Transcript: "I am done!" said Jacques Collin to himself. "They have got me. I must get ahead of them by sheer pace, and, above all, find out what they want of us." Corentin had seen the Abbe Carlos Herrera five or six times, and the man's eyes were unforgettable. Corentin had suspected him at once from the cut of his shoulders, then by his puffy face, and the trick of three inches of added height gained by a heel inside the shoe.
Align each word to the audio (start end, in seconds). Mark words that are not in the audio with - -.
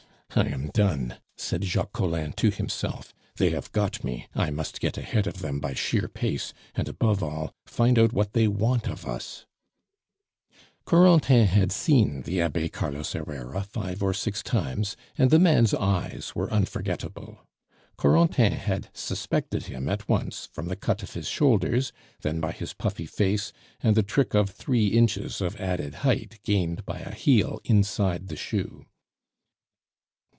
"I 0.33 0.45
am 0.47 0.67
done!" 0.69 1.15
said 1.35 1.65
Jacques 1.65 1.91
Collin 1.91 2.31
to 2.37 2.51
himself. 2.51 3.13
"They 3.35 3.49
have 3.49 3.69
got 3.73 4.01
me. 4.01 4.29
I 4.33 4.49
must 4.49 4.79
get 4.79 4.97
ahead 4.97 5.27
of 5.27 5.39
them 5.39 5.59
by 5.59 5.73
sheer 5.73 6.07
pace, 6.07 6.53
and, 6.73 6.87
above 6.87 7.21
all, 7.21 7.53
find 7.65 7.99
out 7.99 8.13
what 8.13 8.31
they 8.31 8.47
want 8.47 8.87
of 8.87 9.05
us." 9.05 9.45
Corentin 10.85 11.47
had 11.47 11.73
seen 11.73 12.21
the 12.21 12.39
Abbe 12.39 12.69
Carlos 12.69 13.11
Herrera 13.11 13.63
five 13.63 14.01
or 14.01 14.13
six 14.13 14.41
times, 14.41 14.95
and 15.17 15.31
the 15.31 15.37
man's 15.37 15.73
eyes 15.73 16.31
were 16.33 16.49
unforgettable. 16.49 17.39
Corentin 17.97 18.53
had 18.53 18.87
suspected 18.93 19.63
him 19.63 19.89
at 19.89 20.07
once 20.07 20.47
from 20.53 20.67
the 20.69 20.77
cut 20.77 21.03
of 21.03 21.13
his 21.13 21.27
shoulders, 21.27 21.91
then 22.21 22.39
by 22.39 22.53
his 22.53 22.71
puffy 22.71 23.05
face, 23.05 23.51
and 23.83 23.97
the 23.97 24.01
trick 24.03 24.33
of 24.33 24.49
three 24.49 24.87
inches 24.87 25.41
of 25.41 25.59
added 25.59 25.93
height 25.95 26.39
gained 26.45 26.85
by 26.85 26.99
a 26.99 27.13
heel 27.13 27.59
inside 27.65 28.29
the 28.29 28.37
shoe. 28.37 28.85